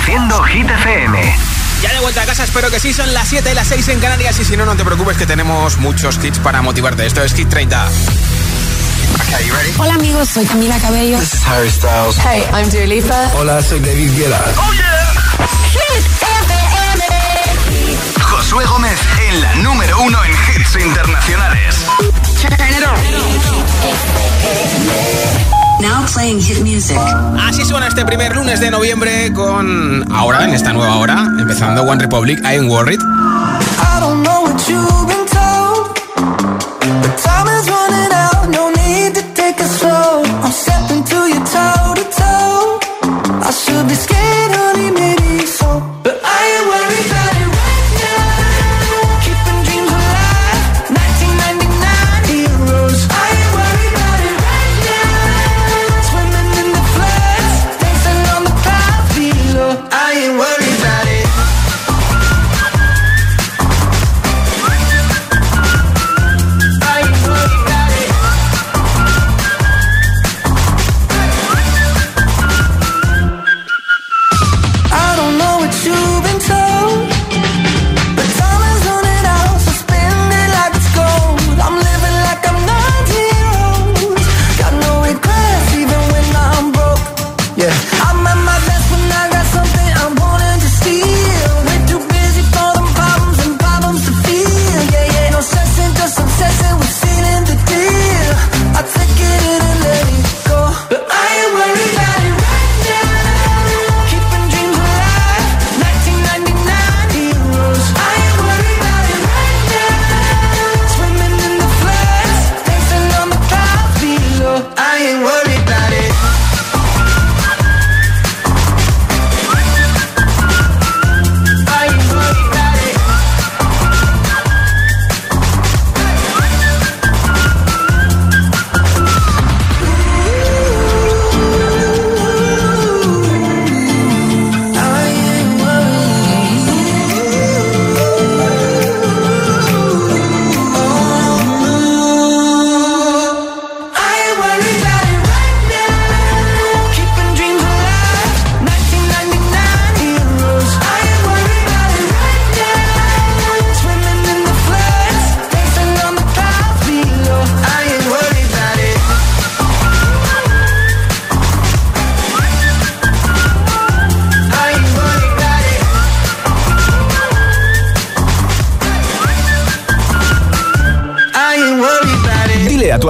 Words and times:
Hit 0.00 0.70
FM. 0.70 1.36
Ya 1.82 1.92
de 1.92 2.00
vuelta 2.00 2.22
a 2.22 2.26
casa, 2.26 2.44
espero 2.44 2.70
que 2.70 2.80
sí, 2.80 2.92
son 2.92 3.12
las 3.14 3.28
7 3.28 3.50
y 3.50 3.54
las 3.54 3.68
6 3.68 3.88
en 3.88 4.00
Canarias 4.00 4.38
y 4.40 4.44
si 4.44 4.56
no, 4.56 4.64
no 4.64 4.74
te 4.76 4.84
preocupes 4.84 5.16
que 5.16 5.26
tenemos 5.26 5.78
muchos 5.78 6.18
hits 6.22 6.38
para 6.38 6.62
motivarte. 6.62 7.06
Esto 7.06 7.22
es 7.22 7.34
Hit 7.34 7.48
30. 7.48 7.88
Hola 9.78 9.94
amigos, 9.94 10.28
soy 10.28 10.44
Camila 10.46 10.78
Cabello. 10.78 11.18
This 11.18 11.34
is 11.34 11.46
Harry 11.46 11.70
Styles. 11.70 12.16
Hey, 12.18 12.44
I'm 12.52 12.68
Dua 12.70 13.30
Hola, 13.34 13.62
soy 13.62 13.80
David 13.80 14.16
Guetta. 14.16 14.44
Oh, 14.56 14.72
Josué 18.20 18.64
Gómez 18.66 18.98
en 19.28 19.40
la 19.40 19.54
número 19.56 20.00
uno 20.00 20.18
en 20.24 20.32
hits 20.32 20.76
internacionales. 20.76 21.84
Now 25.80 26.06
playing 26.12 26.40
hit 26.40 26.60
music. 26.60 26.96
Así 27.38 27.64
suena 27.64 27.88
este 27.88 28.04
primer 28.04 28.34
lunes 28.34 28.60
de 28.60 28.70
noviembre 28.70 29.32
con 29.34 30.04
ahora, 30.12 30.44
en 30.44 30.54
esta 30.54 30.72
nueva 30.72 30.96
hora, 30.96 31.26
empezando 31.38 31.82
One 31.82 32.00
Republic, 32.02 32.38
I'm 32.44 32.68
Worried. 32.68 33.00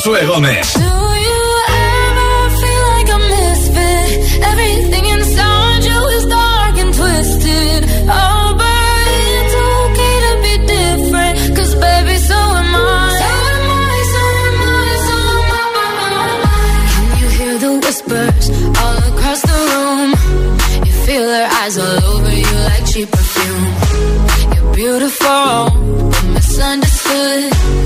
Josué 0.00 0.24
Gómez. 0.24 0.80
eyes 21.70 21.78
all 21.78 22.04
over 22.16 22.34
you 22.34 22.52
like 22.68 22.86
cheap 22.86 23.10
perfume. 23.10 23.64
You're 24.54 24.74
beautiful, 24.74 25.70
misunderstood. 26.32 27.79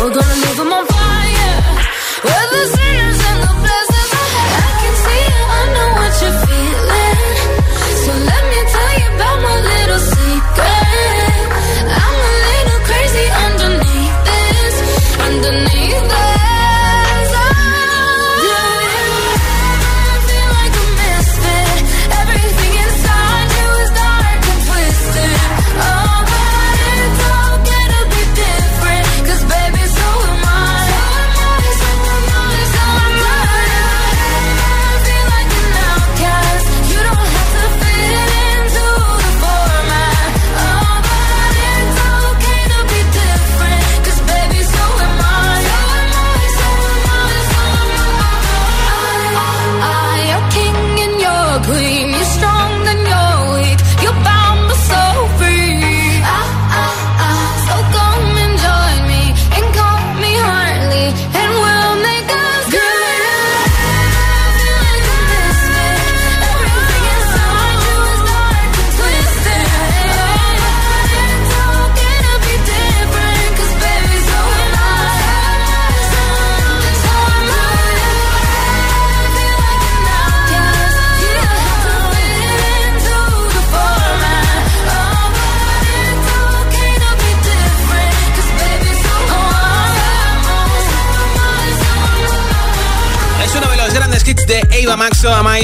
We're 0.00 0.08
gonna 0.08 0.34
leave 0.34 0.56
them 0.56 0.72
on 0.72 0.79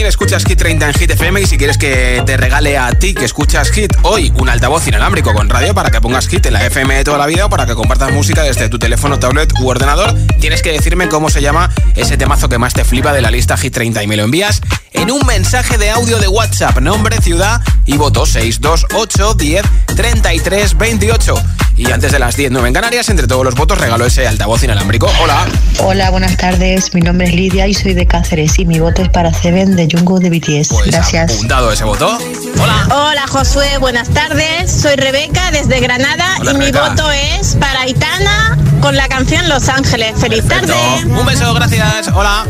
Escuchas 0.09 0.45
Hit 0.45 0.59
30 0.59 0.87
en 0.87 0.95
Hit 0.95 1.11
FM 1.11 1.41
y 1.41 1.47
si 1.47 1.59
quieres 1.59 1.79
que 1.79 2.23
te 2.25 2.37
regale 2.37 2.79
a 2.79 2.93
ti 2.93 3.13
que 3.13 3.25
escuchas 3.25 3.71
Hit 3.71 3.93
hoy 4.03 4.33
un 4.39 4.49
altavoz 4.49 4.87
inalámbrico 4.87 5.35
con 5.35 5.49
radio 5.49 5.75
para 5.75 5.91
que 5.91 6.01
pongas 6.01 6.29
Hit 6.29 6.47
en 6.47 6.53
la 6.53 6.65
FM 6.65 6.95
de 6.95 7.05
toda 7.05 7.19
la 7.19 7.27
vida 7.27 7.47
o 7.47 7.51
para 7.51 7.67
que 7.67 7.75
compartas 7.75 8.13
música 8.13 8.43
desde 8.43 8.69
tu 8.69 8.79
teléfono, 8.79 9.19
tablet 9.19 9.53
u 9.61 9.69
ordenador, 9.69 10.15
tienes 10.41 10.63
que 10.63 10.71
decirme 10.71 11.09
cómo 11.09 11.29
se 11.29 11.43
llama 11.43 11.71
ese 11.97 12.17
temazo 12.17 12.49
que 12.49 12.57
más 12.57 12.73
te 12.73 12.85
flipa 12.85 13.13
de 13.13 13.21
la 13.21 13.33
lista 13.33 13.57
Hit 13.57 13.75
30 13.75 14.05
y 14.05 14.07
me 14.07 14.17
lo 14.17 14.23
envías 14.23 14.63
en 14.93 15.11
un 15.11 15.27
mensaje 15.27 15.77
de 15.77 15.91
audio 15.91 16.19
de 16.19 16.29
WhatsApp, 16.29 16.79
nombre, 16.79 17.21
ciudad 17.21 17.61
y 17.85 17.97
voto 17.97 18.27
628 18.27 19.35
10 19.35 19.63
33 19.97 20.79
28. 20.79 21.35
Y 21.77 21.93
antes 21.93 22.11
de 22.11 22.19
las 22.19 22.37
10, 22.37 22.53
9 22.53 22.69
en 22.69 22.75
Canarias, 22.75 23.09
entre 23.11 23.27
todos 23.27 23.45
los 23.45 23.55
votos 23.55 23.79
regalo 23.79 24.07
ese 24.07 24.27
altavoz 24.27 24.63
inalámbrico. 24.63 25.13
Hola. 25.23 25.47
Hola, 25.81 26.11
buenas 26.11 26.37
tardes. 26.39 26.95
Mi 26.95 27.03
nombre 27.03 27.27
es 27.27 27.35
Lidia 27.35 27.67
y 27.67 27.75
soy 27.75 27.93
de 27.93 28.07
Cáceres 28.07 28.59
y 28.59 28.65
mi 28.65 28.81
voto 28.81 29.03
es 29.03 29.11
para 29.11 29.33
Seven 29.35 29.77
de 29.77 29.87
Jungkook 29.91 30.21
de 30.21 30.31
BTS. 30.31 30.69
Pues 30.69 30.87
Gracias. 30.87 31.35
Apuntado 31.35 31.71
ese 31.71 31.85
voto. 31.85 32.19
Hola. 32.59 32.89
Hola, 32.91 33.27
Josué. 33.27 33.77
Buenas 33.79 34.09
tardes. 34.09 34.71
Soy 34.73 34.97
Rebeca 34.97 35.51
desde 35.51 35.81
Granada 35.81 36.39
y 36.51 36.57
mi 36.57 36.73
voto 36.73 37.11
es 37.13 37.57
para 37.57 37.83
Aitana 37.83 38.57
con 38.81 38.97
la 38.97 39.09
canción 39.09 39.47
Los 39.51 39.69
Ángeles. 39.69 40.15
Feliz 40.19 40.47
tarde. 40.49 40.75
Un 41.05 41.27
beso, 41.27 41.53
gracias. 41.53 42.09
Hola. 42.09 42.47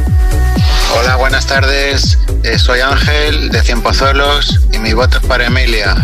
Hola, 1.01 1.17
buenas 1.17 1.47
tardes. 1.47 2.17
Eh, 2.45 2.61
soy 2.61 2.79
Ángel 2.79 3.51
de 3.51 3.61
Cien 3.63 3.83
Pozuelos 3.83 4.61
y 4.73 4.79
mi 4.79 4.93
voto 4.93 5.19
es 5.19 5.27
para 5.27 5.47
Emilia. 5.47 5.97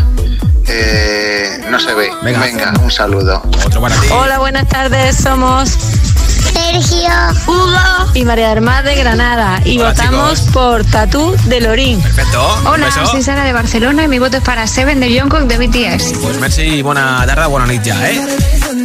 Eh, 0.75 1.61
no 1.71 1.79
se 1.79 1.95
ve. 1.95 2.11
Venga. 2.23 2.73
un 2.83 2.91
saludo. 2.91 3.43
Otro 3.67 3.81
para 3.81 3.95
ti. 3.97 4.09
Hola, 4.11 4.39
buenas 4.39 4.67
tardes. 4.69 5.17
Somos 5.17 5.77
Sergio, 6.43 7.11
Hugo 7.47 8.11
y 8.15 8.25
María 8.25 8.51
del 8.51 8.61
Mar 8.61 8.85
de 8.85 8.95
Granada. 8.97 9.61
Y 9.65 9.79
Hola, 9.79 9.91
votamos 9.91 10.41
chicos. 10.41 10.53
por 10.53 10.85
Tatú 10.85 11.37
de 11.45 11.61
Lorín. 11.61 12.01
Perfecto. 12.01 12.63
Hola, 12.67 12.87
beso. 12.87 13.07
soy 13.07 13.23
Sara 13.23 13.45
de 13.45 13.53
Barcelona 13.53 14.05
y 14.05 14.09
mi 14.09 14.19
voto 14.19 14.39
es 14.39 14.43
para 14.43 14.67
Seven 14.67 15.01
de 15.01 15.19
Jungkook 15.19 15.43
de 15.43 15.59
BTS. 15.59 16.19
Pues 16.21 16.39
merci 16.41 16.63
y 16.63 16.83
buena 16.83 17.25
tarde, 17.27 17.47
buena 17.47 17.67
nit 17.67 17.83
ya, 17.83 18.11
¿eh? 18.11 18.21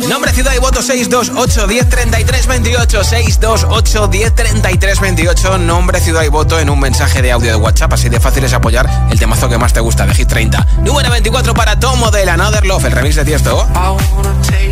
Nombre, 0.08 0.32
ciudad 0.32 0.54
y 0.56 0.60
voto 0.60 0.82
628 0.82 1.68
10 1.68 1.90
33 1.90 2.48
28 2.48 3.04
628 3.04 4.08
10 4.08 4.36
33 4.36 5.00
28 5.00 5.58
Nombre, 5.58 6.00
ciudad 6.00 6.24
y 6.24 6.30
voto 6.30 6.60
en 6.60 6.70
un 6.70 6.80
mensaje 6.80 7.22
de 7.22 7.32
audio 7.32 7.50
de 7.52 7.56
WhatsApp 7.56 7.94
Así 7.94 8.10
de 8.10 8.20
fácil 8.20 8.44
es 8.44 8.54
apoyar 8.54 8.90
el 9.10 9.20
temazo 9.20 9.50
que 9.50 9.58
más 9.58 9.74
te 9.74 9.80
gusta 9.80 10.06
de 10.06 10.14
Hit 10.14 10.28
30 10.28 10.66
Número 10.84 11.10
24 11.10 11.54
para 11.54 11.80
Tomo 11.80 12.12
del 12.12 12.30
Another 12.30 12.66
Love 12.66 12.86
El 12.86 12.92
remix 12.94 13.16
de 13.16 13.26
Tiesto 13.26 13.68
I 13.74 14.16
wanna 14.16 14.34
take 14.44 14.72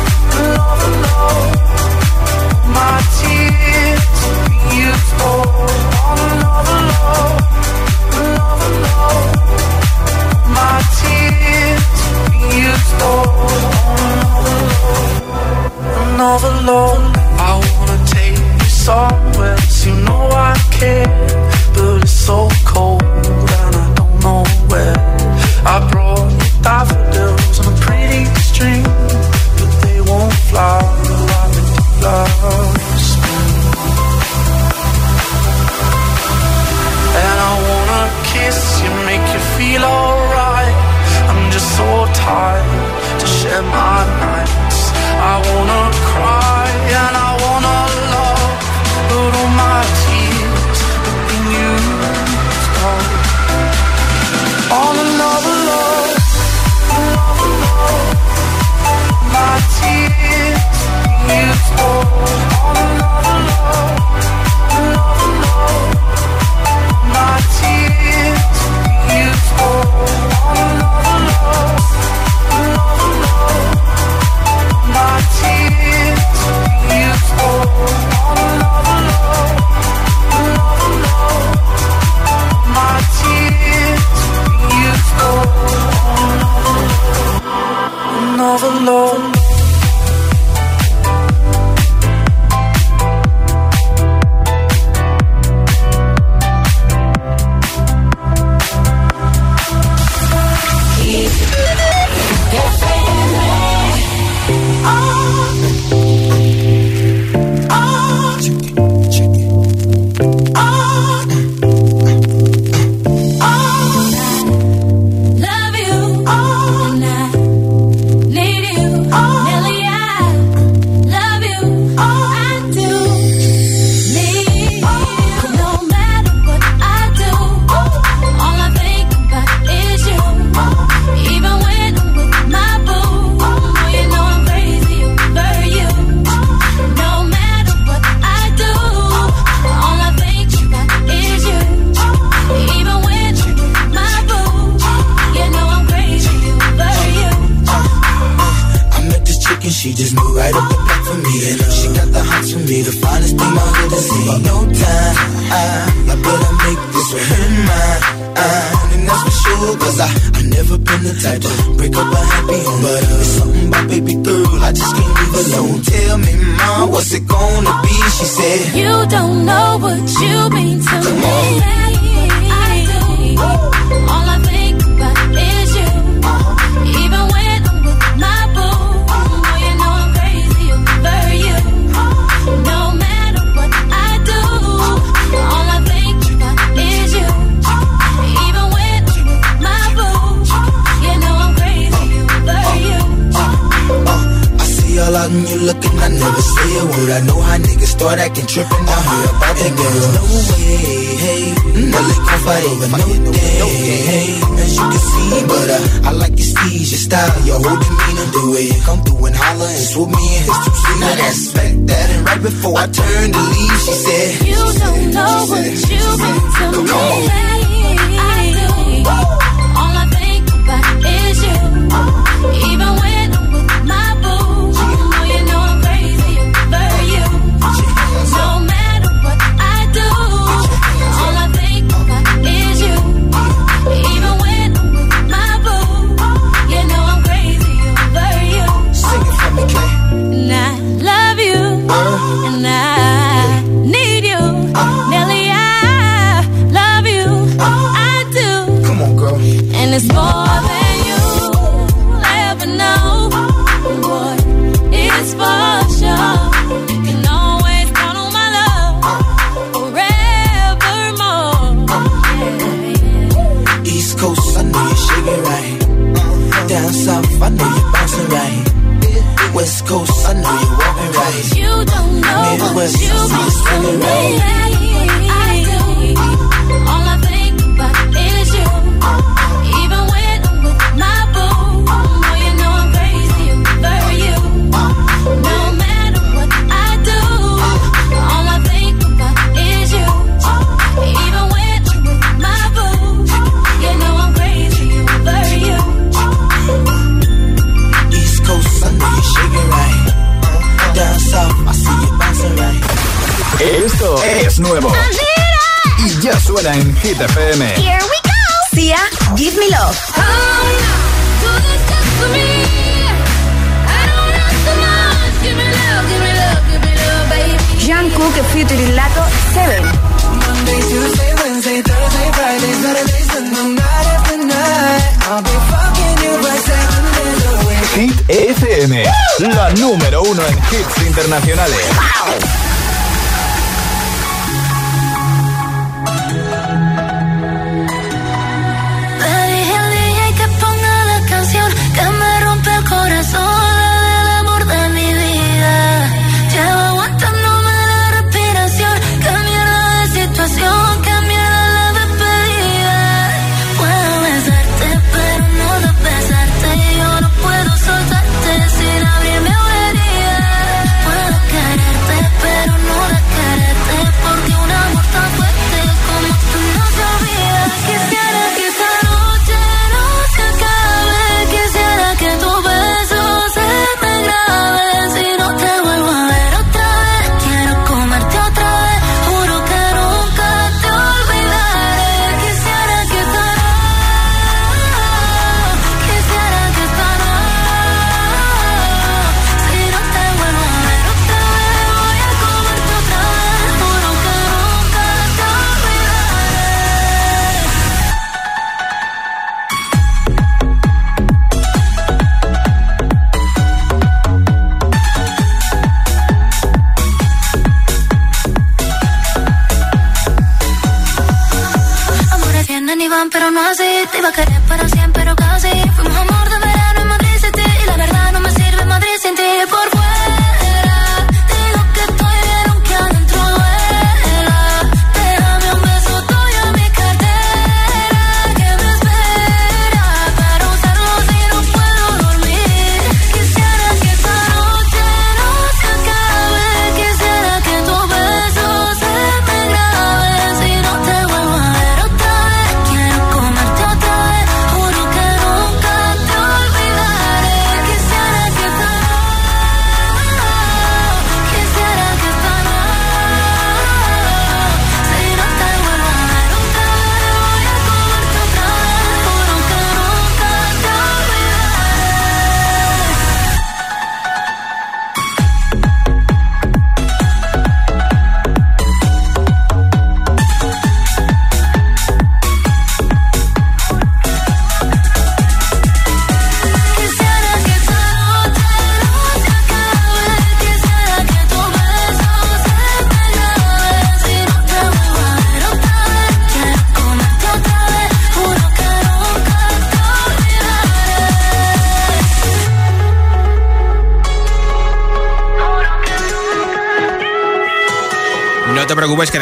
internacionales. 331.51 332.70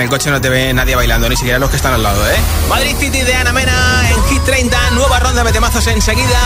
El 0.09 0.17
coche 0.17 0.31
no 0.31 0.41
te 0.41 0.49
ve 0.49 0.73
nadie 0.73 0.95
bailando, 0.95 1.29
ni 1.29 1.35
siquiera 1.35 1.59
los 1.59 1.69
que 1.69 1.75
están 1.75 1.93
al 1.93 2.01
lado, 2.01 2.27
¿eh? 2.27 2.35
Madrid 2.67 2.95
City 2.97 3.21
de 3.21 3.35
Ana 3.35 3.53
Mena 3.53 4.09
en 4.09 4.23
Hit 4.23 4.43
30, 4.43 4.89
nueva 4.91 5.19
ronda 5.19 5.43
de 5.43 5.51
temazos 5.51 5.85
enseguida. 5.85 6.39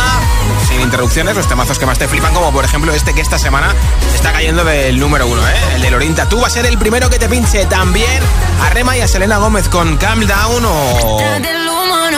Sin 0.67 0.81
interrupciones, 0.81 1.33
los 1.37 1.47
temazos 1.47 1.79
que 1.79 1.85
más 1.85 1.97
te 1.97 2.09
flipan, 2.09 2.33
como 2.33 2.51
por 2.51 2.65
ejemplo 2.65 2.93
este 2.93 3.13
que 3.13 3.21
esta 3.21 3.39
semana 3.39 3.73
está 4.13 4.33
cayendo 4.33 4.65
del 4.65 4.99
número 4.99 5.27
uno, 5.27 5.47
¿eh? 5.47 5.53
El 5.75 5.81
de 5.81 5.91
Lorinta. 5.91 6.27
Tú 6.27 6.41
vas 6.41 6.51
a 6.51 6.55
ser 6.55 6.65
el 6.65 6.77
primero 6.77 7.09
que 7.09 7.19
te 7.19 7.29
pinche 7.29 7.65
también 7.65 8.21
a 8.61 8.69
Rema 8.71 8.97
y 8.97 9.01
a 9.01 9.07
Selena 9.07 9.37
Gómez 9.37 9.69
con 9.69 9.95
Calm 9.95 10.27
Down 10.27 10.65
o... 10.65 11.19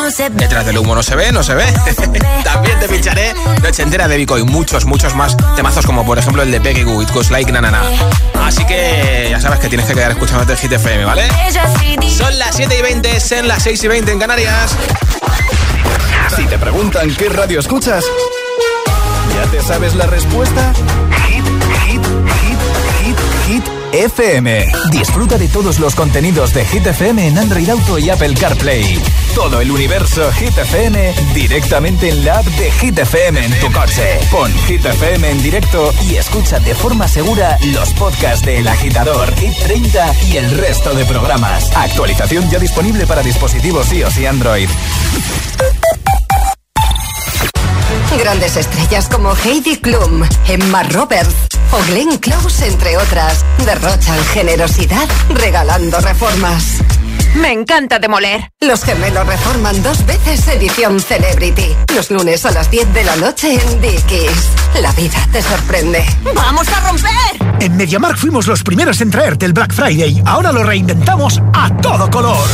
Detrás 0.05 0.63
del 0.67 0.77
humo 0.77 0.93
no 0.93 1.01
se 1.01 1.15
ve, 1.15 1.31
no 1.31 1.41
se 1.41 1.55
ve. 1.55 1.65
También 2.43 2.79
te 2.79 2.87
pincharé 2.87 3.33
noche 3.63 3.81
entera 3.81 4.07
de 4.07 4.15
Vico 4.17 4.37
y 4.37 4.43
muchos, 4.43 4.85
muchos 4.85 5.15
más 5.15 5.35
temazos 5.55 5.83
como 5.83 6.05
por 6.05 6.19
ejemplo 6.19 6.43
el 6.43 6.51
de 6.51 6.61
Peggy 6.61 6.83
Goo, 6.83 7.01
It 7.01 7.09
Goes 7.11 7.31
Like 7.31 7.51
Nanana. 7.51 7.81
Así 8.39 8.63
que 8.65 9.29
ya 9.31 9.41
sabes 9.41 9.59
que 9.59 9.67
tienes 9.67 9.87
que 9.87 9.95
quedar 9.95 10.11
escuchándote 10.11 10.51
el 10.51 10.59
Hit 10.59 10.73
FM, 10.73 11.05
¿vale? 11.05 11.23
Son 12.15 12.37
las 12.37 12.55
7 12.55 12.77
y 12.77 12.81
20, 12.83 13.19
son 13.19 13.47
las 13.47 13.63
6 13.63 13.83
y 13.83 13.87
20 13.87 14.11
en 14.11 14.19
Canarias. 14.19 14.75
Si 16.35 16.45
te 16.45 16.59
preguntan 16.59 17.09
qué 17.15 17.27
radio 17.29 17.59
escuchas, 17.59 18.05
¿ya 19.35 19.49
te 19.49 19.59
sabes 19.63 19.95
la 19.95 20.05
respuesta? 20.05 20.71
Hit, 21.27 21.45
hit, 21.87 22.05
hit, 22.43 22.59
hit, 23.01 23.17
hit. 23.47 23.63
FM. 23.91 24.71
Disfruta 24.91 25.37
de 25.37 25.47
todos 25.47 25.79
los 25.79 25.95
contenidos 25.95 26.53
de 26.53 26.63
Hit 26.65 26.85
FM 26.85 27.27
en 27.27 27.37
Android 27.39 27.69
Auto 27.69 27.97
y 27.97 28.09
Apple 28.09 28.35
CarPlay. 28.35 29.01
Todo 29.35 29.59
el 29.59 29.69
universo 29.69 30.31
Hit 30.31 30.53
directamente 31.33 32.09
en 32.09 32.23
la 32.23 32.39
app 32.39 32.45
de 32.45 32.71
Hit 32.71 32.97
en 32.97 33.59
tu 33.59 33.71
coche. 33.71 34.19
Pon 34.31 34.51
Hit 34.65 34.85
en 34.85 35.43
directo 35.43 35.93
y 36.01 36.15
escucha 36.15 36.59
de 36.59 36.73
forma 36.73 37.07
segura 37.09 37.57
los 37.73 37.89
podcasts 37.91 38.45
de 38.45 38.59
El 38.59 38.67
Agitador, 38.67 39.35
Hit 39.35 39.53
30 39.57 40.13
y 40.29 40.37
el 40.37 40.57
resto 40.57 40.95
de 40.95 41.03
programas. 41.03 41.69
Actualización 41.75 42.49
ya 42.49 42.59
disponible 42.59 43.05
para 43.05 43.21
dispositivos 43.21 43.91
iOS 43.91 44.17
y 44.17 44.25
Android. 44.25 44.69
Grandes 48.17 48.55
estrellas 48.55 49.09
como 49.09 49.35
Heidi 49.35 49.75
Klum, 49.77 50.23
Emma 50.47 50.83
Roberts 50.83 51.35
o 51.73 51.91
Glenn 51.91 52.17
Close, 52.19 52.67
entre 52.67 52.95
otras, 52.97 53.45
derrochan 53.65 54.23
generosidad 54.33 55.07
regalando 55.29 55.99
reformas. 55.99 56.79
Me 57.35 57.51
encanta 57.51 57.99
demoler. 57.99 58.49
Los 58.61 58.83
gemelos 58.83 59.27
reforman 59.27 59.83
dos 59.83 60.05
veces 60.05 60.47
edición 60.47 60.99
Celebrity. 60.99 61.75
Los 61.93 62.09
lunes 62.09 62.45
a 62.45 62.51
las 62.51 62.71
10 62.71 62.93
de 62.93 63.03
la 63.03 63.15
noche 63.17 63.53
en 63.53 63.81
Dickies. 63.81 64.49
La 64.81 64.91
vida 64.93 65.17
te 65.31 65.41
sorprende. 65.41 66.05
¡Vamos 66.33 66.67
a 66.69 66.89
romper! 66.89 67.55
En 67.59 67.75
MediaMark 67.75 68.17
fuimos 68.17 68.47
los 68.47 68.63
primeros 68.63 69.01
en 69.01 69.11
traerte 69.11 69.45
el 69.45 69.53
Black 69.53 69.73
Friday. 69.73 70.21
Ahora 70.25 70.51
lo 70.51 70.63
reinventamos 70.63 71.41
a 71.53 71.75
todo 71.77 72.09
color. 72.09 72.47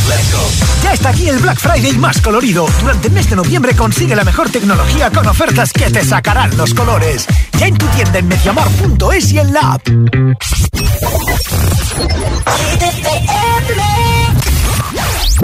Ya 0.83 0.93
está 0.93 1.09
aquí 1.09 1.29
el 1.29 1.37
Black 1.37 1.59
Friday 1.59 1.93
más 1.93 2.19
colorido. 2.21 2.67
Durante 2.81 3.07
el 3.07 3.13
mes 3.13 3.29
de 3.29 3.35
noviembre 3.35 3.75
consigue 3.75 4.15
la 4.15 4.23
mejor 4.23 4.49
tecnología 4.49 5.11
con 5.11 5.27
ofertas 5.27 5.71
que 5.73 5.91
te 5.91 6.03
sacarán 6.03 6.57
los 6.57 6.73
colores. 6.73 7.27
Ya 7.59 7.67
en 7.67 7.77
tu 7.77 7.85
tienda 7.87 8.19
en 8.19 8.27
mediamark.es 8.27 9.31
y 9.31 9.39
en 9.39 9.53
la 9.53 9.73
app. 9.73 9.87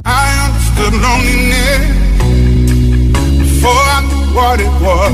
I 0.05 0.25
understood 0.45 0.93
loneliness 1.05 1.83
before 3.39 3.83
I 3.95 3.99
knew 4.07 4.25
what 4.37 4.57
it 4.59 4.73
was. 4.81 5.13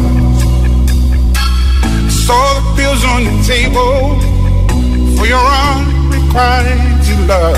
Saw 2.25 2.45
the 2.75 3.03
on 3.03 3.21
the 3.25 3.35
table 3.45 4.19
for 5.17 5.25
your 5.25 5.45
unrequited 5.67 7.19
love. 7.27 7.57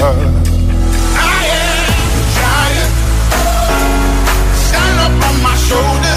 I 1.17 1.41
am 1.62 1.93
a 2.19 2.23
giant. 2.38 2.93
Stand 4.65 4.97
up 5.06 5.15
on 5.28 5.36
my 5.43 5.56
shoulders. 5.67 6.14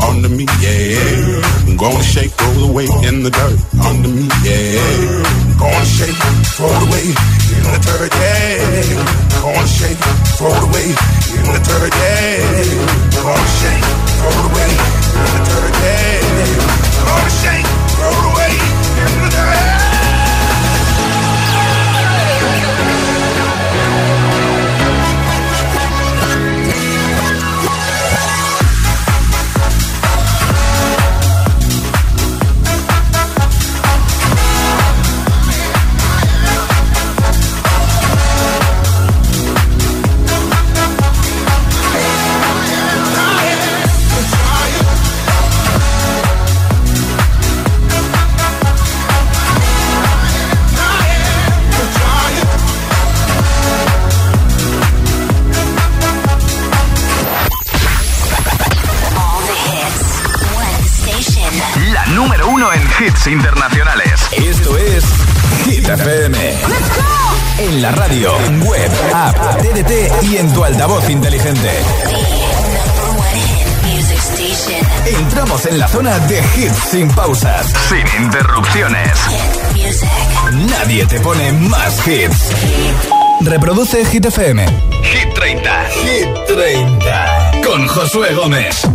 Under 0.00 0.28
me, 0.28 0.46
yeah. 0.60 1.76
Gonna 1.76 2.02
shake, 2.02 2.32
roll 2.40 2.70
away 2.70 2.86
in 3.04 3.22
the 3.22 3.30
dirt 3.30 3.58
under 3.84 4.08
me, 4.08 4.28
yeah. 4.44 5.56
Gonna 5.58 5.84
shake, 5.84 6.16
throw 6.56 6.68
it 6.68 6.82
away 6.88 7.06
in 7.56 7.62
the 7.64 7.78
dirt, 7.84 8.12
yeah. 8.14 9.40
Gonna 9.42 9.66
shake, 9.66 10.00
throw 10.36 10.52
it 10.52 10.62
away 10.68 10.88
in 11.36 11.46
the 11.52 11.60
dirt, 11.68 11.92
yeah. 11.92 13.20
Gonna 13.22 13.48
shake, 13.60 13.86
throw 14.18 14.32
it 14.32 14.46
away 14.50 14.70
in 14.72 15.28
the 15.32 15.40
dirt, 15.48 15.74
yeah. 15.84 16.76
Gonna 17.06 17.30
shake, 17.40 17.65
hits 63.26 63.32
internacionales. 63.32 64.20
Esto 64.32 64.76
es 64.78 65.04
Hit 65.64 65.88
FM. 65.88 66.38
En 67.58 67.82
la 67.82 67.90
radio, 67.92 68.32
en 68.46 68.62
web, 68.62 68.90
app, 69.14 69.36
TDT 69.58 70.24
y 70.24 70.36
en 70.36 70.52
tu 70.52 70.64
altavoz 70.64 71.08
inteligente. 71.08 71.70
Entramos 75.06 75.66
en 75.66 75.78
la 75.78 75.88
zona 75.88 76.18
de 76.20 76.38
hits 76.56 76.78
sin 76.90 77.08
pausas, 77.08 77.72
Sin 77.88 78.24
interrupciones. 78.24 79.18
Nadie 80.70 81.06
te 81.06 81.20
pone 81.20 81.52
más 81.52 82.06
hits. 82.06 82.50
Reproduce 83.40 84.04
Hit 84.06 84.26
FM. 84.26 84.66
Hit 85.02 85.34
30. 85.34 85.84
Hit 86.02 86.28
30. 86.46 87.52
Con 87.64 87.86
Josué 87.86 88.34
Gómez. 88.34 88.86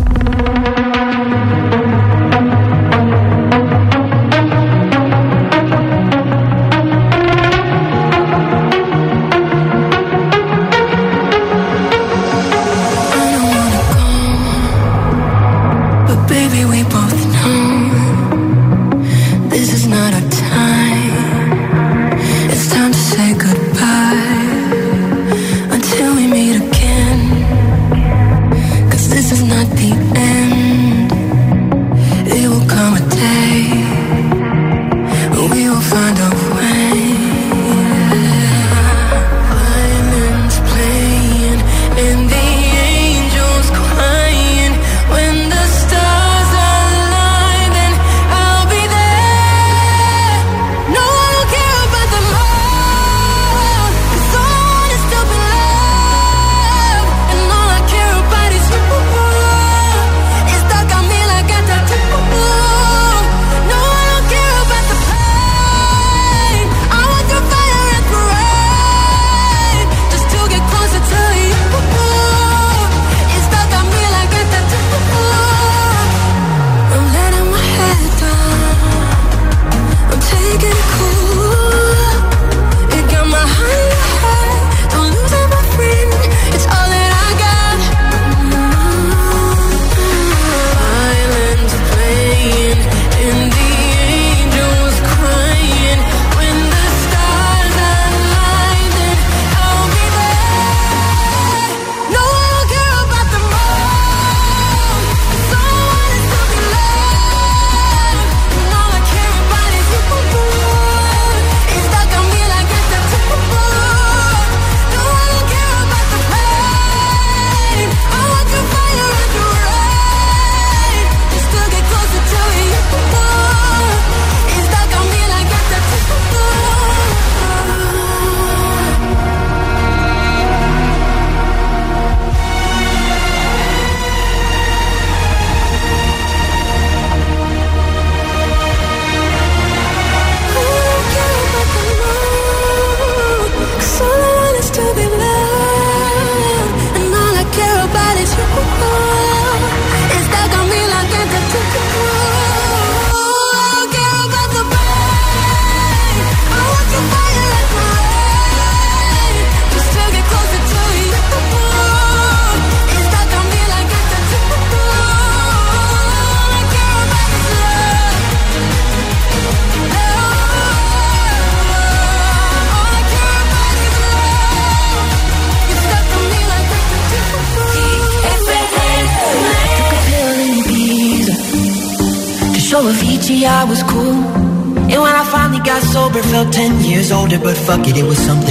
sold 187.12 187.34
it, 187.34 187.44
but 187.44 187.58
fuck 187.58 187.86
it, 187.90 187.98
it 187.98 188.06
was 188.06 188.18
something 188.18 188.51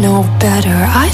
know 0.00 0.22
better. 0.40 0.70
I 0.72 1.09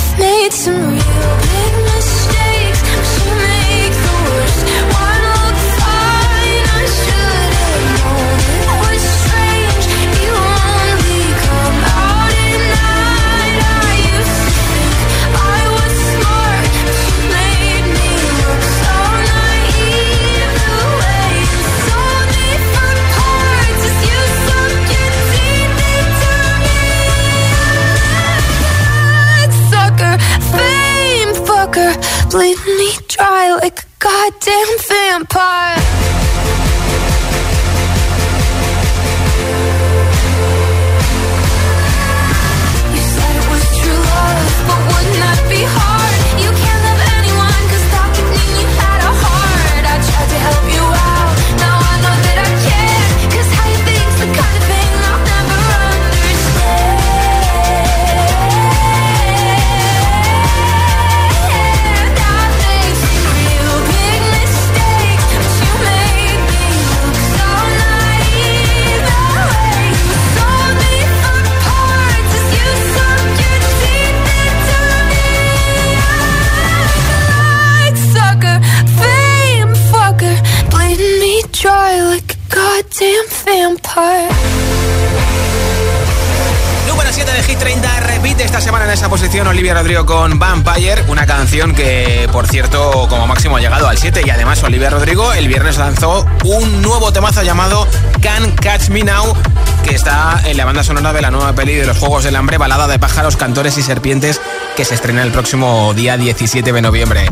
está 99.97 100.43
en 100.45 100.59
la 100.59 100.67
banda 100.67 100.85
sonora 100.85 101.15
de 101.15 101.23
la 101.23 101.31
nueva 101.31 101.55
peli 101.55 101.75
de 101.75 101.87
los 101.87 101.97
Juegos 101.97 102.23
del 102.23 102.37
Hambre, 102.37 102.59
balada 102.59 102.87
de 102.87 102.99
pájaros, 102.99 103.39
cantores 103.39 103.79
y 103.79 103.83
serpientes 103.83 104.43
que 104.77 104.85
se 104.85 104.95
estrena 104.95 105.23
el 105.23 105.33
próximo 105.33 105.95
día 105.95 106.19
17 106.19 106.71
de 106.71 106.83
noviembre. 106.83 107.25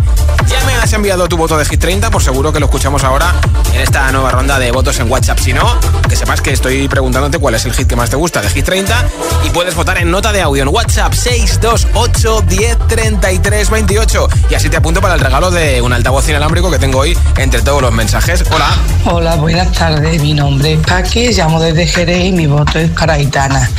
Ya 0.49 0.65
me 0.65 0.75
has 0.77 0.93
enviado 0.95 1.29
tu 1.29 1.37
voto 1.37 1.59
de 1.59 1.67
Hit 1.67 1.79
30, 1.79 2.11
por 2.11 2.23
seguro 2.23 2.53
que 2.53 2.59
lo 2.59 2.67
escuchamos 2.67 3.05
ahora 3.05 3.35
en 3.75 3.83
esta 3.83 4.11
nueva 4.13 4.31
ronda 4.31 4.59
de 4.59 4.71
votos 4.71 4.99
en 4.99 5.11
WhatsApp. 5.11 5.39
Si 5.39 5.53
no, 5.53 5.79
que 6.09 6.17
sepas 6.17 6.41
que 6.41 6.53
estoy 6.53 6.89
preguntándote 6.89 7.39
cuál 7.39 7.55
es 7.55 7.67
el 7.67 7.73
hit 7.75 7.87
que 7.87 7.97
más 7.97 8.09
te 8.09 8.17
gusta 8.17 8.41
de 8.41 8.49
Hit 8.49 8.65
30 8.65 9.09
y 9.45 9.51
puedes 9.51 9.75
votar 9.75 9.99
en 9.99 10.11
nota 10.11 10.33
de 10.33 10.41
audio 10.41 10.63
en 10.63 10.69
WhatsApp 10.69 11.13
628 11.13 12.45
10 12.49 12.79
33 12.89 13.71
28 13.71 14.29
y 14.49 14.55
así 14.55 14.71
te 14.71 14.79
apunto 14.79 15.01
para 15.03 15.15
el 15.15 15.21
regalo 15.21 15.51
de 15.51 15.83
un 15.83 15.93
altavoz 15.93 16.27
inalámbrico 16.29 16.71
que 16.71 16.79
tengo 16.79 17.01
hoy 17.01 17.19
entre 17.37 17.61
todos 17.61 17.83
los 17.83 17.93
mensajes. 17.93 18.45
Hola. 18.51 18.71
Hola, 19.05 19.37
buenas 19.37 19.71
tardes. 19.73 20.23
Mi 20.23 20.33
nombre 20.33 20.75
es 20.75 20.81
Paqui, 20.81 21.33
llamo 21.33 21.61
desde 21.61 21.87
Jerez 21.87 22.25
y 22.25 22.33
mi 22.33 22.47
voto 22.47 22.79
es 22.79 22.91
para 22.91 23.15
Aitana, 23.15 23.71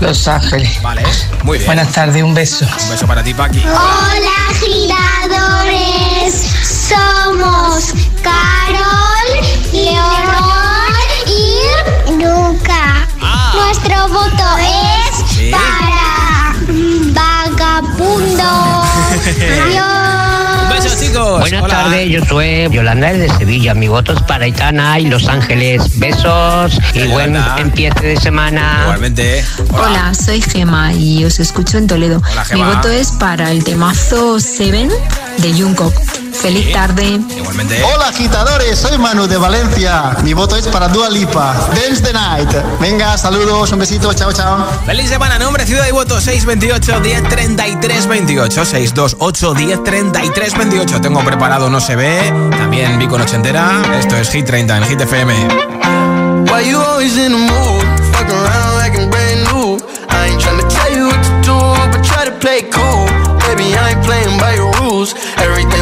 Los 0.00 0.26
Ángeles. 0.26 0.82
Vale, 0.82 1.02
muy 1.44 1.58
bien. 1.58 1.66
Buenas 1.66 1.92
tardes, 1.92 2.22
un 2.22 2.34
beso. 2.34 2.66
Un 2.82 2.90
beso 2.90 3.06
para 3.12 3.22
ti, 3.22 3.34
Paqui. 3.34 3.58
Hola 3.66 4.38
giradores, 4.58 6.32
somos 6.64 7.92
Carol, 8.22 9.28
Leonor 9.70 10.94
y 11.26 12.12
Luca. 12.12 13.06
Nuestro 13.54 14.08
voto 14.08 14.56
es 14.60 15.30
Sí. 15.30 15.50
para 15.50 16.54
Vagabundo. 17.12 18.50
Adiós. 19.66 20.31
Chicos. 20.98 21.40
Buenas 21.40 21.62
Hola. 21.62 21.74
tardes, 21.74 22.10
yo 22.10 22.24
soy 22.24 22.68
Yolanda 22.70 23.12
desde 23.12 23.36
Sevilla. 23.38 23.74
Mi 23.74 23.88
voto 23.88 24.12
es 24.12 24.22
para 24.22 24.44
Aitana 24.44 24.98
y 24.98 25.06
Los 25.06 25.26
Ángeles. 25.28 25.98
Besos 25.98 26.78
y 26.94 27.06
buen 27.08 27.36
empiece 27.58 28.06
de 28.06 28.16
semana. 28.16 28.80
Igualmente. 28.82 29.44
Hola, 29.72 30.12
soy 30.14 30.40
Gema 30.40 30.92
y 30.92 31.24
os 31.24 31.40
escucho 31.40 31.78
en 31.78 31.86
Toledo. 31.86 32.20
Hola, 32.30 32.46
Mi 32.52 32.62
voto 32.62 32.88
es 32.88 33.10
para 33.12 33.50
el 33.50 33.64
temazo 33.64 34.38
Seven 34.40 34.90
de 35.38 35.52
Jungkook. 35.52 36.21
Feliz 36.32 36.72
tarde. 36.72 37.20
Igualmente. 37.36 37.82
Hola 37.82 38.08
agitadores, 38.08 38.78
soy 38.78 38.98
Manu 38.98 39.26
de 39.26 39.36
Valencia. 39.36 40.16
Mi 40.22 40.32
voto 40.32 40.56
es 40.56 40.66
para 40.68 40.88
Dua 40.88 41.08
Lipa. 41.08 41.54
Dance 41.74 42.02
the 42.02 42.12
night. 42.12 42.50
Venga, 42.80 43.16
saludos, 43.16 43.70
un 43.72 43.78
besito, 43.78 44.12
chao, 44.14 44.32
chao. 44.32 44.66
Feliz 44.86 45.08
semana, 45.08 45.38
nombre, 45.38 45.66
ciudad 45.66 45.86
y 45.88 45.92
voto 45.92 46.20
628 46.20 47.00
10 47.00 47.28
33 47.28 48.06
28 48.06 48.64
628 48.64 49.54
10 49.54 49.84
33 49.84 50.58
28 50.58 51.00
Tengo 51.00 51.24
preparado 51.24 51.68
No 51.70 51.80
se 51.80 51.96
ve, 51.96 52.32
también 52.50 52.98
vi 52.98 53.06
con 53.06 53.20
ochentera 53.20 53.82
Esto 53.98 54.16
es 54.16 54.30
Hit 54.30 54.46
30 54.46 54.76
en 54.78 54.84
Hit 54.84 55.00
FM 55.00 55.32
Why 56.50 56.68
you 56.68 56.78
always 56.78 57.16
in 57.16 57.32
the 57.32 57.38
mood? 57.38 57.84
Fuck 58.12 58.28
around 58.28 58.74
like 58.76 58.94
I'm 58.98 59.08
brand 59.08 59.40
new. 59.48 59.80
I 60.10 60.28
ain't 60.28 60.40
tryna 60.42 60.68
tell 60.68 60.92
you 60.92 61.06
what 61.06 61.22
to 61.24 61.32
do, 61.40 61.56
but 61.90 62.04
try 62.04 62.24
to 62.24 62.34
play 62.38 62.62
cool. 62.68 63.06
Baby, 63.48 63.72
I 63.72 63.94
ain't 63.94 64.04
playing 64.04 64.38
by 64.38 64.54
your 64.54 64.70
rules. 64.80 65.14
Everything 65.38 65.81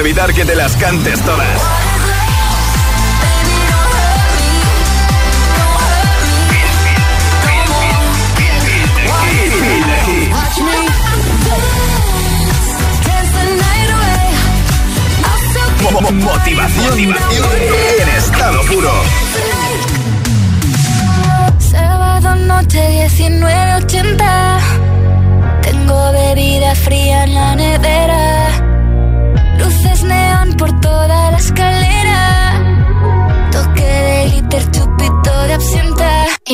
evitar 0.00 0.32
que 0.34 0.44
te 0.44 0.54
las 0.54 0.76
cantes 0.76 1.20
todas. 1.22 1.62
Motivación 16.12 16.98
en 16.98 18.08
estado 18.16 18.62
puro. 18.62 18.92
Sábado 21.58 22.34
noche 22.36 23.08
19.80 23.08 24.58
Tengo 25.62 26.12
bebida 26.12 26.74
fría 26.74 27.24
en 27.24 27.34
la 27.34 27.54
nevera 27.56 27.95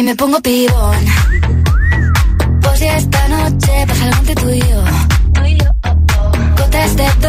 Me 0.03 0.17
pongo 0.17 0.41
pibón. 0.41 0.97
Pues 2.61 2.81
ya 2.81 2.97
esta 2.97 3.29
noche 3.29 3.85
pasa 3.87 4.05
algo 4.05 4.19
entre 4.19 4.35
tú 4.35 4.51
y 4.51 4.61
yo 4.61 5.02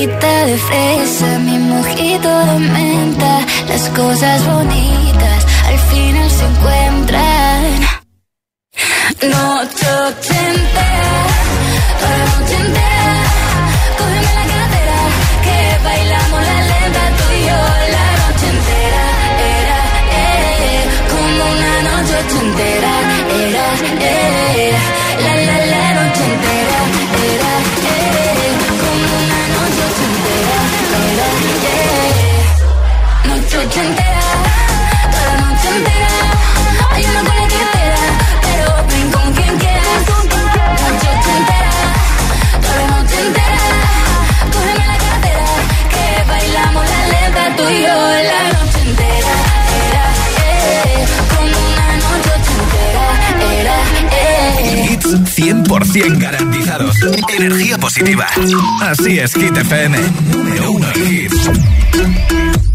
boquita 0.00 0.46
de 0.46 0.56
fresa, 0.56 1.38
mi 1.40 1.58
mojito 1.58 2.28
de 2.46 2.58
menta, 2.58 3.40
las 3.68 3.88
cosas 3.90 4.46
bonitas 4.46 5.46
al 5.66 5.78
final 5.78 6.30
se 6.30 6.44
encuentran. 6.46 7.80
Noche 9.22 9.86
ochentera, 10.08 11.12
toda 12.00 12.16
la 12.16 12.24
noche 12.24 12.56
entera, 12.56 13.12
cógeme 13.98 14.32
la 14.40 14.46
cartera, 14.54 15.00
que 15.44 15.58
bailamos 15.84 16.42
la 16.48 16.58
lenta 16.70 17.02
tú 17.18 17.26
y 17.34 17.44
la 17.94 18.06
noche 18.20 18.46
entera. 18.56 19.04
Era, 19.58 19.78
eh, 20.16 20.88
como 21.10 21.42
una 21.52 21.74
noche 21.88 22.14
ochentera, 22.24 22.92
100% 55.70 56.18
garantizados. 56.18 56.96
Energía 57.38 57.78
positiva. 57.78 58.26
Así 58.82 59.20
es, 59.20 59.32
Hit 59.34 59.56
FM. 59.56 59.98
Número 60.32 60.72
uno 60.72 60.86
en 60.96 61.14
hits. 61.14 61.48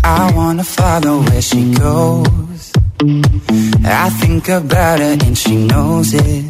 I 0.01 0.31
wanna 0.33 0.63
follow 0.63 1.21
where 1.23 1.41
she 1.41 1.73
goes. 1.73 2.71
I 3.83 4.09
think 4.21 4.47
about 4.47 4.99
her 4.99 5.17
and 5.25 5.37
she 5.37 5.55
knows 5.67 6.13
it. 6.13 6.45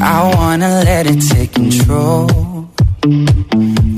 I 0.00 0.32
wanna 0.34 0.82
let 0.82 1.06
it 1.06 1.20
take 1.28 1.52
control. 1.52 2.70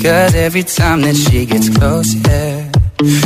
Cause 0.02 0.34
every 0.34 0.64
time 0.64 1.02
that 1.02 1.14
she 1.14 1.46
gets 1.46 1.68
closer, 1.68 2.70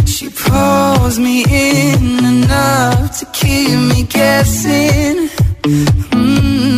she 0.04 0.28
pulls 0.28 1.18
me 1.18 1.42
in 1.44 2.22
enough 2.22 3.18
to 3.20 3.26
keep 3.32 3.70
me 3.70 4.02
guessing. 4.02 5.30
Mm. 6.12 6.77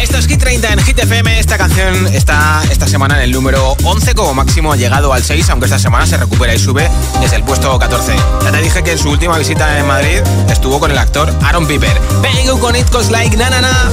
Esto 0.00 0.18
es 0.18 0.26
Hit 0.26 0.40
30 0.40 0.72
en 0.72 0.78
Hit 0.80 0.98
FM. 0.98 1.38
Esta 1.38 1.58
canción 1.58 2.06
está 2.08 2.62
esta 2.70 2.86
semana 2.86 3.16
en 3.16 3.22
el 3.22 3.32
número 3.32 3.76
11, 3.84 4.14
como 4.14 4.34
máximo 4.34 4.74
llegado 4.74 5.12
al 5.12 5.22
6, 5.22 5.50
aunque 5.50 5.66
esta 5.66 5.78
semana 5.78 6.06
se 6.06 6.16
recupera 6.16 6.54
y 6.54 6.58
sube 6.58 6.88
desde 7.20 7.36
el 7.36 7.44
puesto 7.44 7.78
14. 7.78 8.14
Ya 8.42 8.50
te 8.50 8.62
dije 8.62 8.82
que 8.82 8.92
en 8.92 8.98
su 8.98 9.10
última 9.10 9.38
visita 9.38 9.78
en 9.78 9.86
Madrid 9.86 10.20
estuvo 10.48 10.80
con 10.80 10.90
el 10.90 10.98
actor 10.98 11.32
Aaron 11.42 11.66
Piper. 11.66 12.00
Vengo 12.22 12.58
con 12.58 12.74
It 12.76 12.90
Goes 12.90 13.10
Like 13.10 13.36
Na 13.36 13.50
Na 13.50 13.60
Na. 13.60 13.92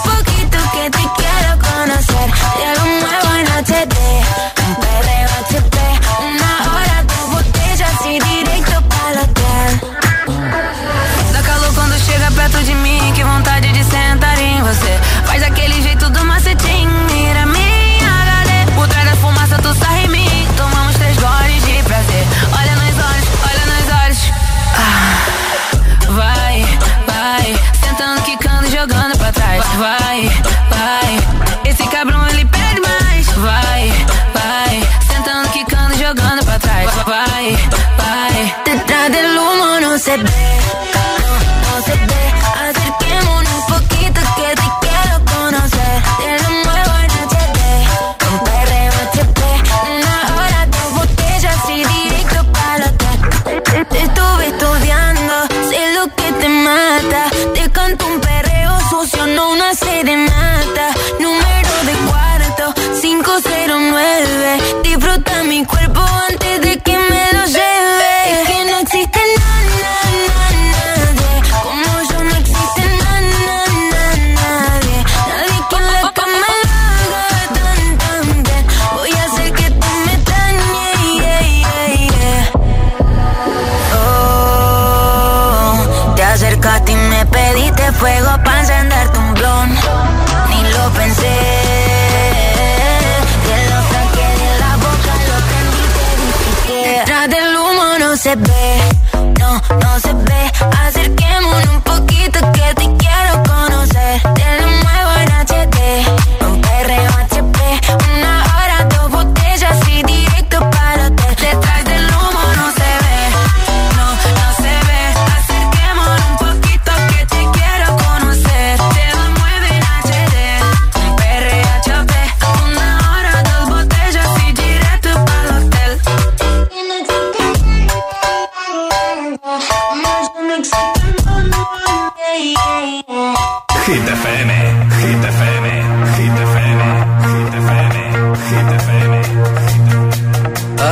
antes 66.31 66.60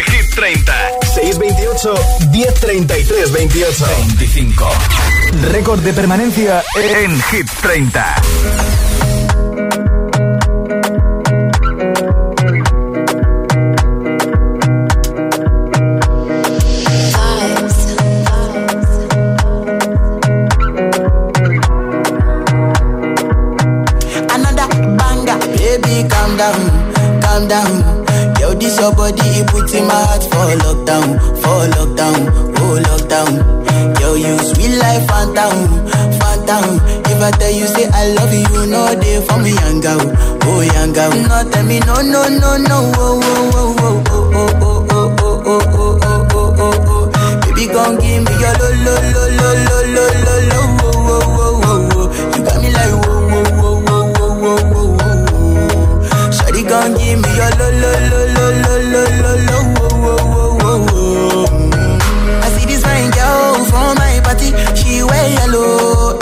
Hit 0.00 0.34
30. 0.34 0.72
628 1.14 2.30
1033 2.30 3.30
28 3.32 3.84
25. 4.18 4.64
Récord 5.52 5.80
de 5.82 5.92
permanencia 5.92 6.64
en 6.74 7.22
Hit 7.30 7.48
30. 7.62 8.75
Oh 41.08 41.14
young. 41.14 41.28
No, 41.28 41.50
tell 41.50 41.64
me 41.66 41.78
no, 41.80 41.94
no, 42.02 42.28
no, 42.28 42.56
no, 42.56 42.78
oh, 42.96 43.20
oh, 43.22 43.50
oh, 43.54 43.74
oh, 43.76 44.06
oh, 44.06 44.16
oh, 44.16 44.86
oh, 44.90 45.14
oh, 45.16 45.26
oh, 45.26 45.46
oh, 45.46 45.64
oh, 45.74 45.98
oh, 46.02 46.34
oh, 46.34 46.54
oh, 46.58 46.84
oh. 46.88 47.40
Baby, 47.42 47.64
gon' 47.72 47.96
give 47.98 48.22
me 48.24 48.32
your 48.40 48.54
lo, 48.60 48.68
lo, 48.84 48.94
lo, 49.14 49.24
lo, 49.38 49.48
lo, 49.66 49.76
lo, 49.94 50.04
lo, 50.24 50.34
lo, 50.50 50.60
oh, 50.82 50.86
oh, 50.86 51.22
oh, 51.26 51.62
oh, 51.64 51.94
oh. 51.94 52.06
You 52.36 52.40
got 52.44 52.56
me 52.62 52.68
like 52.70 52.94
whoa, 53.06 53.18
whoa, 53.30 53.42
whoa, 53.56 53.74
whoa, 53.86 54.04
whoa, 54.16 54.32
whoa, 54.42 54.58
whoa, 54.72 54.96
whoa. 54.96 56.30
Shawty 56.32 56.62
gon' 56.68 56.92
give 56.98 57.18
me 57.20 57.30
your 57.36 57.50
lo, 57.58 57.66
lo, 57.82 57.90
lo, 58.10 58.20
lo, 58.36 58.46
lo, 58.62 58.76
lo, 58.92 59.02
lo, 59.22 59.32
lo, 59.48 59.58
oh, 59.76 59.90
oh, 59.90 60.18
oh, 60.26 60.62
oh, 60.62 60.88
oh. 60.90 62.42
I 62.42 62.48
see 62.58 62.66
this 62.66 62.82
fine 62.82 63.10
girl 63.10 63.64
from 63.66 63.94
my 63.96 64.20
party, 64.24 64.48
she 64.76 65.02
wear 65.02 65.26
yellow. 65.34 66.18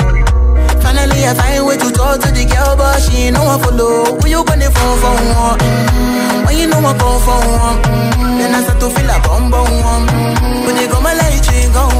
Finally, 0.82 1.26
I 1.26 1.35
find 1.35 1.66
way 1.66 1.76
to 1.78 1.91
talk 1.91 2.20
to 2.20 2.30
the 2.30 2.45
girl, 2.45 2.76
but 2.76 3.01
she 3.01 3.24
ain't 3.28 3.35
no 3.37 3.45
one 3.45 3.61
follow. 3.61 4.05
Who 4.20 4.28
you 4.28 4.43
phone 4.85 4.99
for 5.03 5.14
one? 5.41 5.59
Mm-hmm. 5.59 6.45
When 6.47 6.57
you 6.59 6.66
know 6.68 6.80
I 6.91 6.93
come 7.01 7.20
for 7.26 7.41
one, 7.64 7.78
mm-hmm. 7.82 8.39
then 8.39 8.55
I 8.55 8.61
start 8.62 8.78
to 8.80 8.89
feel 8.91 9.11
a 9.11 9.18
bum 9.24 9.51
bum 9.51 9.70
one. 9.91 10.05
Mm-hmm. 10.09 10.66
When 10.66 10.74
they 10.76 10.87
go 10.89 11.01
my 11.01 11.14
light, 11.14 11.41
she 11.45 11.59
go 11.72 11.93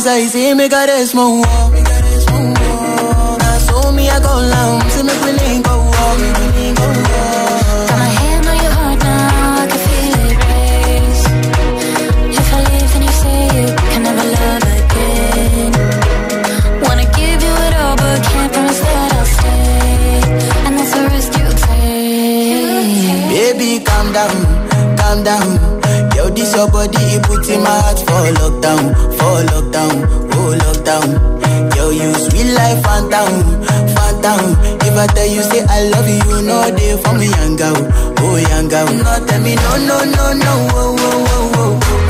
House, 0.00 0.06
I 0.06 0.26
see 0.28 0.54
me 0.54 0.66
got 0.66 0.88
a 0.88 1.04
small 1.04 1.42
your 26.60 26.70
body, 26.70 27.00
it 27.16 27.22
puts 27.24 27.48
in 27.48 27.62
my 27.62 27.70
heart 27.80 27.98
for 28.00 28.20
lockdown, 28.36 28.92
for 29.16 29.36
lockdown, 29.48 29.96
oh 30.36 30.52
lockdown. 30.60 31.08
Yo, 31.76 31.88
you 31.88 32.12
sweet 32.28 32.52
life, 32.52 32.82
phantom, 32.84 33.32
phantom. 33.96 34.44
If 34.84 34.92
I 34.96 35.06
tell 35.16 35.26
you 35.26 35.42
say 35.42 35.64
I 35.64 35.88
love 35.88 36.06
you, 36.08 36.20
you 36.20 36.42
know 36.44 36.68
they 36.70 37.00
for 37.00 37.14
me, 37.16 37.28
young 37.32 37.56
girl, 37.56 37.76
oh 38.20 38.36
young 38.36 38.68
girl. 38.68 38.86
No, 38.92 39.12
tell 39.26 39.40
me 39.40 39.54
no, 39.56 39.72
no, 39.88 40.04
no, 40.04 40.26
no, 40.36 40.52
oh, 40.76 40.96
oh, 41.00 41.52
oh, 41.56 41.80
oh, 41.80 42.09